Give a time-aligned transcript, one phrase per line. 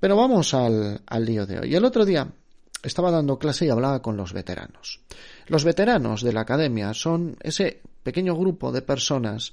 [0.02, 1.76] Pero vamos al, lío de hoy.
[1.76, 2.26] El otro día
[2.82, 4.98] estaba dando clase y hablaba con los veteranos.
[5.46, 9.52] Los veteranos de la academia son ese pequeño grupo de personas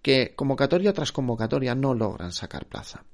[0.00, 3.04] que convocatoria tras convocatoria no logran sacar plaza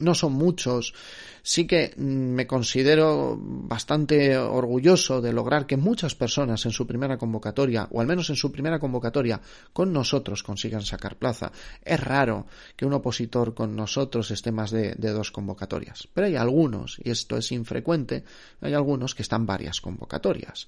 [0.00, 0.94] no son muchos.
[1.42, 7.16] Sí que mm, me considero bastante orgulloso de lograr que muchas personas en su primera
[7.16, 9.40] convocatoria, o al menos en su primera convocatoria,
[9.72, 11.52] con nosotros consigan sacar plaza.
[11.82, 16.08] Es raro que un opositor con nosotros esté más de, dos convocatorias.
[16.12, 18.24] Pero hay algunos, y esto es infrecuente,
[18.60, 20.66] hay algunos que están varias convocatorias.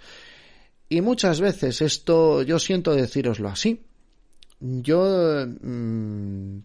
[0.89, 3.85] Y muchas veces esto yo siento deciroslo así.
[4.61, 6.61] Yo mm,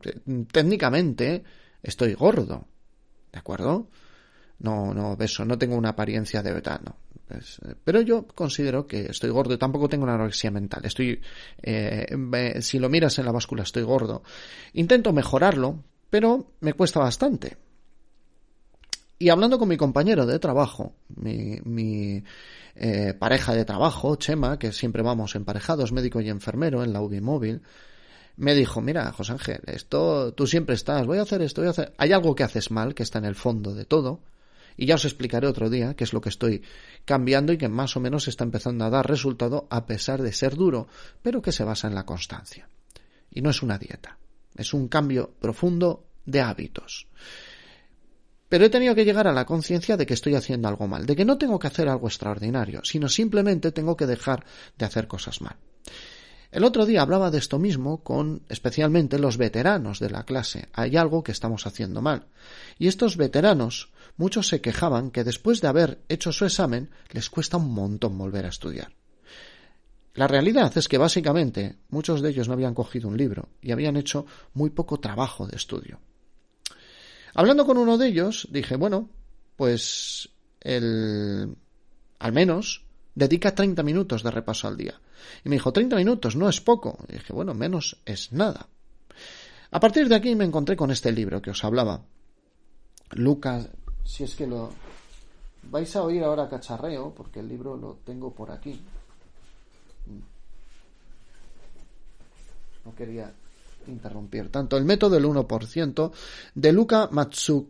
[0.52, 1.44] técnicamente
[1.84, 2.66] estoy gordo,
[3.32, 3.90] ¿de acuerdo?
[4.60, 6.96] No, no, eso, no tengo una apariencia de vetano.
[7.28, 10.86] Pues, eh, pero yo considero que estoy gordo tampoco tengo una anorexia mental.
[10.86, 11.22] Estoy,
[11.62, 12.08] eh,
[12.62, 14.24] si lo miras en la báscula, estoy gordo.
[14.74, 17.58] Intento mejorarlo, pero me cuesta bastante.
[19.20, 22.24] Y hablando con mi compañero de trabajo, mi, mi
[22.76, 27.22] eh, pareja de trabajo, Chema, que siempre vamos emparejados, médico y enfermero en la UBI
[27.22, 27.62] móvil,
[28.36, 31.72] me dijo, mira, José Ángel, esto tú siempre estás, voy a hacer esto, voy a
[31.72, 31.94] hacer...
[31.98, 34.22] Hay algo que haces mal, que está en el fondo de todo,
[34.76, 36.64] y ya os explicaré otro día qué es lo que estoy
[37.06, 40.56] cambiando y que más o menos está empezando a dar resultado a pesar de ser
[40.56, 40.88] duro,
[41.22, 42.68] pero que se basa en la constancia.
[43.32, 44.18] Y no es una dieta,
[44.56, 47.08] es un cambio profundo de hábitos.
[48.50, 51.16] Pero he tenido que llegar a la conciencia de que estoy haciendo algo mal, de
[51.16, 54.46] que no tengo que hacer algo extraordinario, sino simplemente tengo que dejar
[54.78, 55.58] de hacer cosas mal.
[56.54, 60.70] El otro día hablaba de esto mismo con especialmente los veteranos de la clase.
[60.74, 62.28] Hay algo que estamos haciendo mal.
[62.78, 67.58] Y estos veteranos, muchos se quejaban que después de haber hecho su examen les cuesta
[67.58, 68.94] un montón volver a estudiar.
[70.14, 73.98] La realidad es que básicamente muchos de ellos no habían cogido un libro y habían
[73.98, 76.02] hecho muy poco trabajo de estudio.
[77.34, 79.10] Hablando con uno de ellos, dije, bueno,
[79.56, 80.30] pues
[80.62, 81.58] el
[82.20, 85.00] al menos dedica 30 minutos de repaso al día.
[85.44, 86.98] Y me dijo, 30 minutos, no es poco.
[87.10, 88.68] Y dije, bueno, menos es nada.
[89.72, 92.02] A partir de aquí me encontré con este libro que os hablaba.
[93.12, 93.70] Lucas,
[94.04, 94.72] si es que lo
[95.70, 98.80] vais a oír ahora cacharreo, porque el libro lo tengo por aquí.
[102.86, 103.34] No quería
[103.88, 104.78] interrumpir tanto.
[104.78, 106.12] El método del 1%
[106.56, 107.70] de Luca Matsu,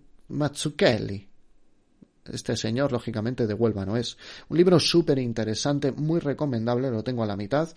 [2.32, 4.18] este señor, lógicamente, de Huelva no es.
[4.50, 7.70] Un libro súper interesante, muy recomendable, lo tengo a la mitad.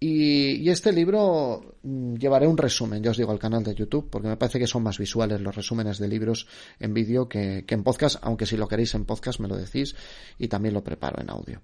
[0.00, 4.28] Y, este libro mm, llevaré un resumen, ya os digo, al canal de YouTube, porque
[4.28, 6.46] me parece que son más visuales los resúmenes de libros
[6.78, 9.96] en vídeo que, que en podcast, aunque si lo queréis en podcast me lo decís
[10.38, 11.60] y también lo preparo en audio.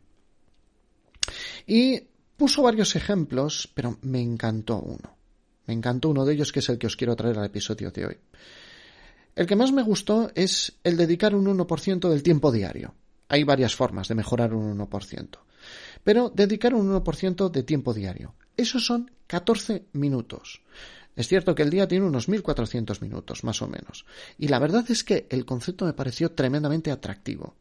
[1.66, 2.00] Y
[2.36, 5.16] puso varios ejemplos, pero me encantó uno.
[5.66, 8.06] Me encantó uno de ellos que es el que os quiero traer al episodio de
[8.06, 8.16] hoy.
[9.36, 12.94] El que más me gustó es el dedicar un 1% del tiempo diario.
[13.28, 15.28] Hay varias formas de mejorar un 1%.
[16.04, 18.34] Pero dedicar un 1% de tiempo diario.
[18.56, 20.62] Esos son 14 minutos.
[21.16, 24.04] Es cierto que el día tiene unos 1400 minutos, más o menos.
[24.38, 27.54] Y la verdad es que el concepto me pareció tremendamente atractivo.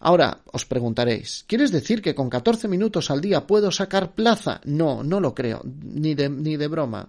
[0.00, 4.60] Ahora, os preguntaréis, ¿quieres decir que con 14 minutos al día puedo sacar plaza?
[4.64, 7.08] No, no lo creo, ni de, ni de broma.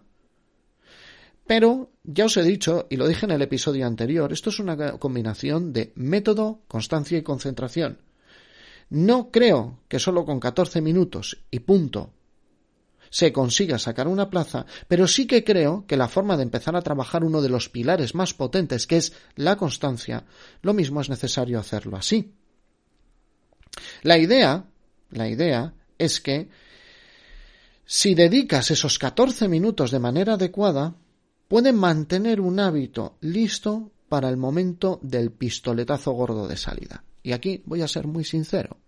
[1.45, 4.97] Pero ya os he dicho, y lo dije en el episodio anterior, esto es una
[4.97, 7.99] combinación de método, constancia y concentración.
[8.89, 12.13] No creo que solo con 14 minutos y punto
[13.09, 16.81] se consiga sacar una plaza, pero sí que creo que la forma de empezar a
[16.81, 20.25] trabajar uno de los pilares más potentes, que es la constancia,
[20.63, 22.33] lo mismo es necesario hacerlo así.
[24.01, 24.65] La idea,
[25.11, 26.49] la idea es que
[27.85, 30.95] si dedicas esos 14 minutos de manera adecuada,
[31.53, 37.03] pueden mantener un hábito listo para el momento del pistoletazo gordo de salida.
[37.21, 38.79] Y aquí voy a ser muy sincero.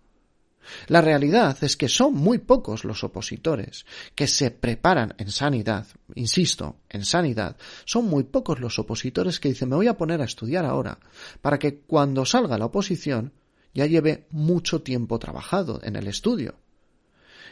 [0.88, 3.86] La realidad es que son muy pocos los opositores
[4.16, 5.86] que se preparan en sanidad,
[6.16, 10.24] insisto, en sanidad, son muy pocos los opositores que dicen me voy a poner a
[10.24, 10.98] estudiar ahora
[11.42, 13.32] para que cuando salga la oposición
[13.74, 16.56] ya lleve mucho tiempo trabajado en el estudio.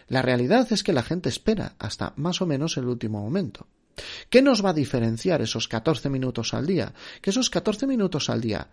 [0.08, 3.68] La realidad es que la gente espera hasta más o menos el último momento.
[4.28, 6.92] ¿Qué nos va a diferenciar esos 14 minutos al día?
[7.20, 8.68] Que esos 14 minutos al día,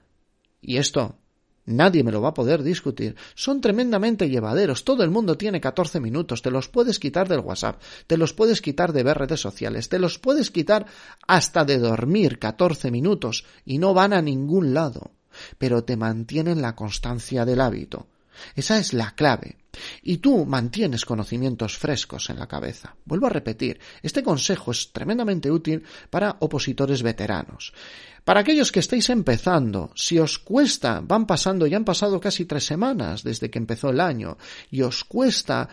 [0.61, 1.17] y esto
[1.65, 3.15] Nadie me lo va a poder discutir.
[3.35, 4.83] Son tremendamente llevaderos.
[4.83, 6.41] Todo el mundo tiene 14 minutos.
[6.41, 7.79] Te los puedes quitar del WhatsApp.
[8.07, 9.87] Te los puedes quitar de ver redes sociales.
[9.87, 10.87] Te los puedes quitar
[11.27, 15.11] hasta de dormir 14 minutos y no van a ningún lado.
[15.59, 18.07] Pero te mantienen la constancia del hábito.
[18.55, 19.57] Esa es la clave.
[20.03, 22.95] Y tú mantienes conocimientos frescos en la cabeza.
[23.05, 27.73] Vuelvo a repetir, este consejo es tremendamente útil para opositores veteranos.
[28.23, 32.65] Para aquellos que estáis empezando, si os cuesta, van pasando, ya han pasado casi tres
[32.65, 34.37] semanas desde que empezó el año,
[34.69, 35.69] y os cuesta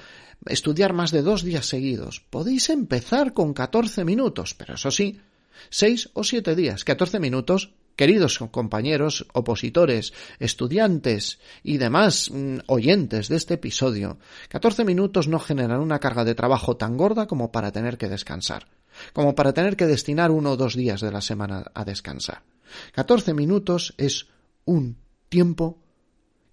[0.47, 5.21] estudiar más de dos días seguidos, podéis empezar con 14 minutos, pero eso sí,
[5.69, 13.35] seis o siete días, 14 minutos Queridos compañeros, opositores, estudiantes y demás mm, oyentes de
[13.35, 17.99] este episodio, 14 minutos no generan una carga de trabajo tan gorda como para tener
[17.99, 18.69] que descansar,
[19.13, 22.45] como para tener que destinar uno o dos días de la semana a descansar.
[22.93, 24.29] 14 minutos es
[24.65, 24.99] un
[25.29, 25.83] tiempo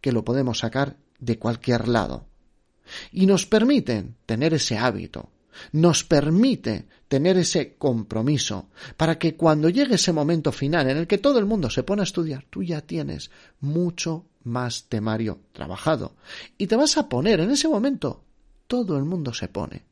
[0.02, 2.26] que lo podemos sacar de cualquier lado
[3.12, 5.30] y nos permiten tener ese hábito,
[5.72, 11.18] nos permite tener ese compromiso para que cuando llegue ese momento final en el que
[11.18, 16.16] todo el mundo se pone a estudiar, tú ya tienes mucho más temario trabajado.
[16.58, 18.24] Y te vas a poner en ese momento,
[18.68, 19.84] todo el mundo se pone.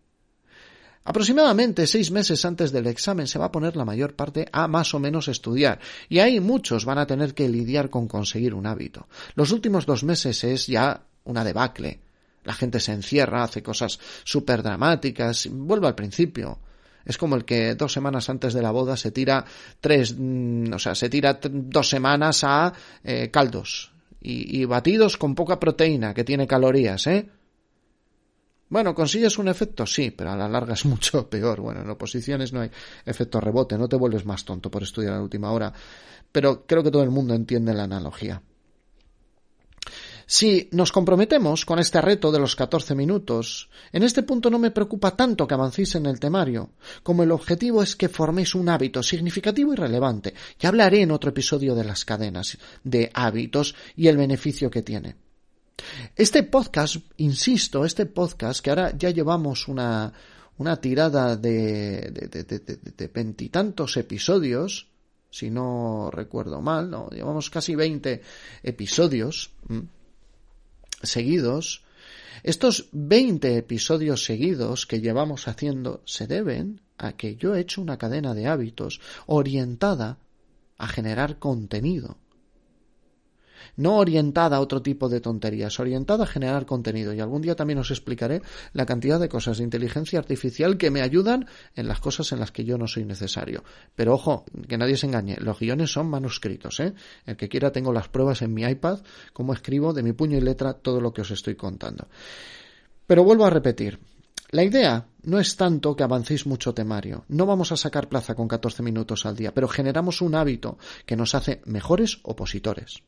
[1.05, 4.93] Aproximadamente seis meses antes del examen se va a poner la mayor parte a más
[4.93, 9.07] o menos estudiar, y ahí muchos van a tener que lidiar con conseguir un hábito.
[9.35, 11.99] Los últimos dos meses es ya una debacle.
[12.43, 15.47] La gente se encierra, hace cosas súper dramáticas.
[15.51, 16.59] Vuelvo al principio.
[17.05, 19.43] Es como el que dos semanas antes de la boda se tira
[19.81, 22.73] tres, mm, o sea, se tira dos semanas a
[23.03, 23.91] eh, caldos
[24.21, 27.29] y, y, batidos con poca proteína, que tiene calorías, ¿eh?
[28.73, 29.85] Bueno, ¿consigues un efecto?
[29.85, 31.61] Sí, pero a la larga es mucho peor.
[31.61, 32.71] Bueno, en oposiciones no hay
[33.05, 35.71] efecto rebote, no te vuelves más tonto por estudiar a la última hora.
[36.31, 38.41] Pero creo que todo el mundo entiende la analogía.
[40.35, 44.71] Si nos comprometemos con este reto de los 14 minutos, en este punto no me
[44.71, 46.71] preocupa tanto que avancéis en el temario,
[47.03, 50.33] como el objetivo es que forméis un hábito significativo y relevante.
[50.57, 55.15] Ya hablaré en otro episodio de las cadenas de hábitos y el beneficio que tiene.
[56.15, 60.11] Este podcast, insisto, este podcast que ahora ya llevamos una,
[60.57, 62.11] una tirada de
[63.13, 64.87] veintitantos episodios,
[65.29, 68.19] si no recuerdo mal, no, llevamos casi 20
[68.63, 69.51] episodios
[71.03, 71.83] seguidos,
[72.43, 77.97] estos 20 episodios seguidos que llevamos haciendo se deben a que yo he hecho una
[77.97, 80.17] cadena de hábitos orientada
[80.77, 82.17] a generar contenido
[83.75, 87.13] no orientada a otro tipo de tonterías, orientada a generar contenido.
[87.13, 88.41] Y algún día también os explicaré
[88.73, 92.51] la cantidad de cosas de inteligencia artificial que me ayudan en las cosas en las
[92.51, 93.63] que yo no soy necesario.
[93.95, 96.93] Pero ojo, que nadie se engañe, los guiones son manuscritos, ¿eh?
[97.25, 98.99] El que quiera tengo las pruebas en mi iPad,
[99.33, 102.07] como escribo de mi puño y letra todo lo que os estoy contando.
[103.05, 103.99] Pero vuelvo a repetir,
[104.53, 107.25] la idea no es tanto que avancéis mucho temario.
[107.27, 111.15] No vamos a sacar plaza con 14 minutos al día, pero generamos un hábito que
[111.15, 113.01] nos hace mejores opositores.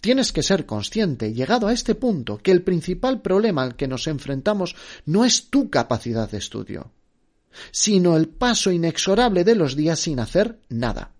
[0.00, 4.06] Tienes que ser consciente, llegado a este punto, que el principal problema al que nos
[4.06, 6.92] enfrentamos no es tu capacidad de estudio,
[7.70, 11.12] sino el paso inexorable de los días sin hacer nada.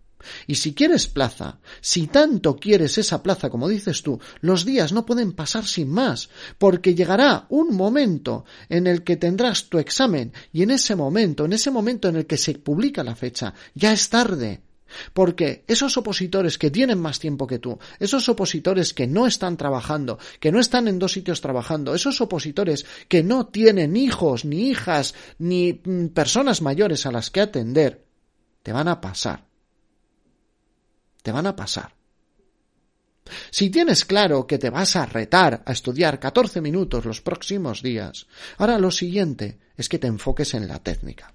[0.47, 5.07] Y si quieres plaza, si tanto quieres esa plaza como dices tú, los días no
[5.07, 10.63] pueden pasar sin más, porque llegará un momento en el que tendrás tu examen y
[10.63, 14.09] en ese momento, en ese momento en el que se publica la fecha, ya es
[14.09, 14.63] tarde.
[15.13, 20.19] Porque esos opositores que tienen más tiempo que tú, esos opositores que no están trabajando,
[20.41, 25.15] que no están en dos sitios trabajando, esos opositores que no tienen hijos, ni hijas,
[25.39, 28.05] ni mm, personas mayores a las que atender,
[28.63, 29.45] te van a pasar.
[31.23, 31.95] Te van a pasar.
[33.51, 38.27] Si tienes claro que te vas a retar a estudiar 14 minutos los próximos días,
[38.59, 41.35] ahora lo siguiente es que te enfoques en la técnica.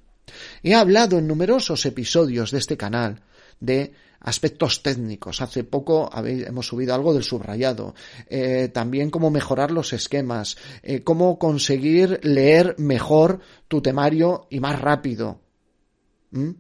[0.63, 3.21] He hablado en numerosos episodios de este canal
[3.61, 5.41] de aspectos técnicos.
[5.41, 7.95] Hace poco hemos subido algo del subrayado.
[8.27, 10.57] Eh, también cómo mejorar los esquemas.
[10.83, 15.41] Eh, cómo conseguir leer mejor tu temario y más rápido.
[16.31, 16.51] ¿Mm?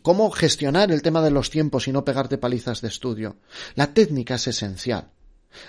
[0.00, 3.36] Cómo gestionar el tema de los tiempos y no pegarte palizas de estudio.
[3.74, 5.10] La técnica es esencial.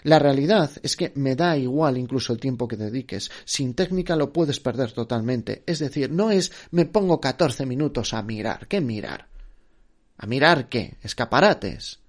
[0.04, 3.30] La realidad es que me da igual incluso el tiempo que dediques.
[3.44, 5.62] Sin técnica lo puedes perder totalmente.
[5.66, 8.66] Es decir, no es me pongo 14 minutos a mirar.
[8.70, 9.33] ¿Qué mirar?
[10.18, 10.98] ¿A mirar qué?
[11.02, 12.00] Escaparates.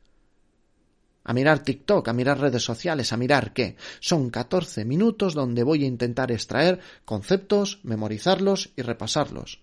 [1.25, 3.77] A mirar TikTok, a mirar redes sociales, a mirar qué.
[4.01, 9.61] Son 14 minutos donde voy a intentar extraer conceptos, memorizarlos y repasarlos.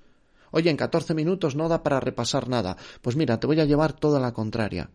[0.50, 2.78] Oye, en 14 minutos no da para repasar nada.
[3.02, 4.90] Pues mira, te voy a llevar toda la contraria.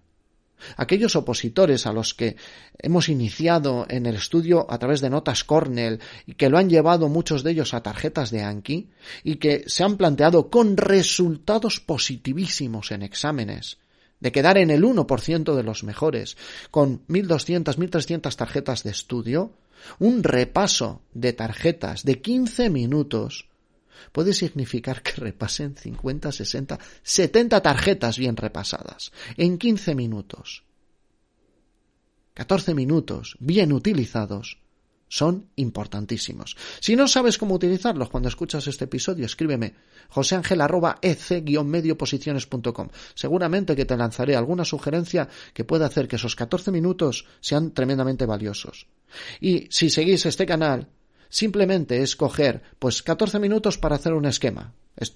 [0.76, 2.36] Aquellos opositores a los que
[2.78, 7.08] hemos iniciado en el estudio a través de notas Cornell y que lo han llevado
[7.08, 8.90] muchos de ellos a tarjetas de Anki
[9.22, 13.78] y que se han planteado con resultados positivísimos en exámenes,
[14.20, 16.36] de quedar en el 1% de los mejores,
[16.70, 19.52] con 1.200, 1.300 tarjetas de estudio,
[19.98, 23.48] un repaso de tarjetas de 15 minutos
[24.12, 30.64] puede significar que repasen 50, 60, 70 tarjetas bien repasadas en 15 minutos.
[32.34, 34.58] 14 minutos bien utilizados
[35.08, 36.56] son importantísimos.
[36.80, 39.72] Si no sabes cómo utilizarlos cuando escuchas este episodio, escríbeme
[40.08, 42.88] joseangel.ec-medioposiciones.com.
[43.14, 48.26] Seguramente que te lanzaré alguna sugerencia que pueda hacer que esos 14 minutos sean tremendamente
[48.26, 48.88] valiosos.
[49.40, 50.88] Y si seguís este canal,
[51.28, 54.73] Simplemente es coger pues 14 minutos para hacer un esquema.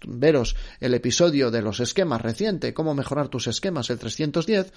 [0.06, 4.72] veros el episodio de los esquemas reciente, cómo mejorar tus esquemas, el 310,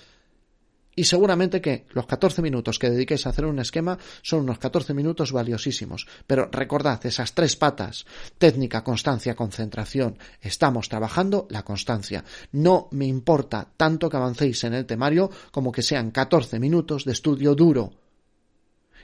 [0.96, 4.94] y seguramente que los 14 minutos que dediquéis a hacer un esquema son unos 14
[4.94, 6.08] minutos valiosísimos.
[6.28, 8.06] Pero recordad esas tres patas,
[8.38, 10.18] técnica, constancia, concentración.
[10.42, 12.24] Estamos trabajando la constancia.
[12.52, 17.13] No me importa tanto que avancéis en el temario como que sean 14 minutos de
[17.13, 18.02] estudio duro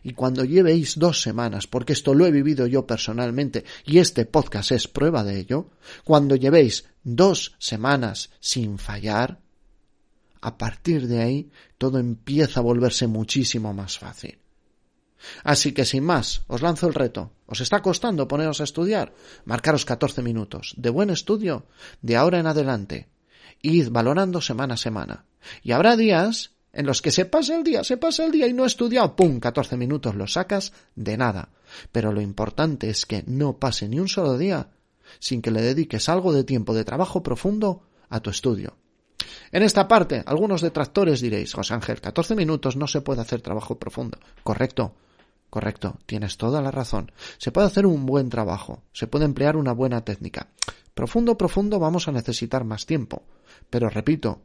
[0.03, 4.72] y cuando llevéis dos semanas, porque esto lo he vivido yo personalmente y este podcast
[4.72, 5.70] es prueba de ello,
[6.03, 9.39] cuando llevéis dos semanas sin fallar,
[10.41, 14.39] a partir de ahí todo empieza a volverse muchísimo más fácil.
[15.44, 17.34] Así que sin más, os lanzo el reto.
[17.46, 19.13] ¿Os está costando poneros a estudiar?
[19.46, 21.65] Marcaros 14 minutos de buen estudio
[22.01, 23.10] de ahora en adelante.
[23.62, 25.25] Id valorando semana a semana.
[25.62, 28.54] Y habrá días en los que se pasa el día, se pasa el día y
[28.54, 29.40] no he estudiado, ¡pum!
[29.40, 31.50] 14 minutos lo sacas de nada.
[31.92, 34.70] Pero lo importante es que no pase ni un solo día
[35.20, 38.78] sin que le dediques algo de tiempo de trabajo profundo a tu estudio.
[39.52, 43.80] En esta parte, algunos detractores diréis, José Ángel, 14 minutos no se puede hacer trabajo
[43.80, 44.20] profundo.
[44.44, 44.96] Correcto,
[45.50, 47.12] correcto, tienes toda la razón.
[47.38, 50.50] Se puede hacer un buen trabajo, se puede emplear una buena técnica.
[50.94, 53.24] Profundo, profundo vamos a necesitar más tiempo.
[53.70, 54.42] Pero repito,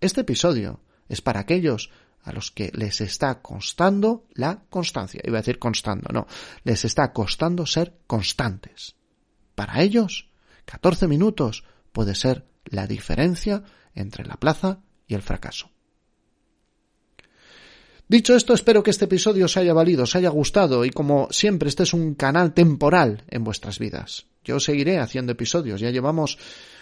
[0.00, 1.90] este episodio es para aquellos
[2.22, 5.20] a los que les está costando la constancia.
[5.24, 6.26] Iba a decir constando, no,
[6.64, 8.96] les está costando ser constantes.
[9.54, 10.30] Para ellos,
[10.64, 13.64] 14 minutos puede ser la diferencia
[13.94, 15.70] entre la plaza y el fracaso.
[18.10, 21.68] Dicho esto, espero que este episodio os haya valido, os haya gustado y como siempre
[21.68, 24.26] este es un canal temporal en vuestras vidas.
[24.42, 26.36] Yo seguiré haciendo episodios, ya llevamos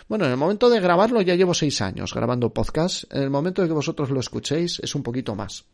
[0.08, 3.04] bueno, en el momento de grabarlo ya llevo seis años grabando podcast.
[3.12, 5.66] En el momento de que vosotros lo escuchéis es un poquito más.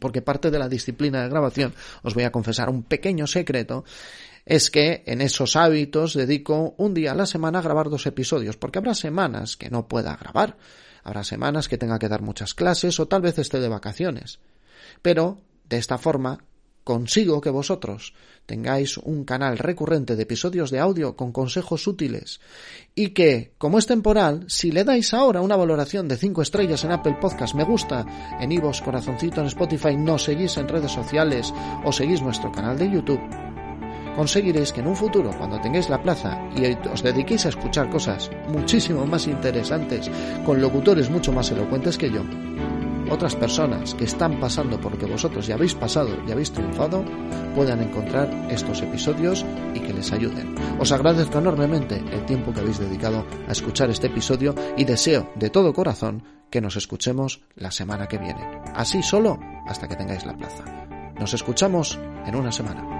[0.00, 3.84] Porque parte de la disciplina de grabación, os voy a confesar un pequeño secreto,
[4.44, 8.56] es que en esos hábitos dedico un día a la semana a grabar dos episodios,
[8.56, 10.56] porque habrá semanas que no pueda grabar,
[11.04, 14.40] habrá semanas que tenga que dar muchas clases o tal vez esté de vacaciones.
[15.02, 16.44] Pero de esta forma
[16.90, 18.14] consigo que vosotros
[18.46, 22.40] tengáis un canal recurrente de episodios de audio con consejos útiles
[22.96, 26.90] y que, como es temporal, si le dais ahora una valoración de 5 estrellas en
[26.90, 28.04] Apple Podcast, me gusta,
[28.40, 31.54] en Ivos, Corazoncito, en Spotify, nos seguís en redes sociales
[31.84, 33.22] o seguís nuestro canal de YouTube,
[34.16, 38.32] conseguiréis que en un futuro, cuando tengáis la plaza y os dediquéis a escuchar cosas
[38.48, 40.10] muchísimo más interesantes,
[40.44, 42.24] con locutores mucho más elocuentes que yo,
[43.10, 47.04] otras personas que están pasando por lo que vosotros ya habéis pasado y habéis triunfado
[47.54, 50.54] puedan encontrar estos episodios y que les ayuden.
[50.78, 55.50] Os agradezco enormemente el tiempo que habéis dedicado a escuchar este episodio y deseo de
[55.50, 58.62] todo corazón que nos escuchemos la semana que viene.
[58.74, 60.64] Así solo hasta que tengáis la plaza.
[61.18, 62.99] Nos escuchamos en una semana.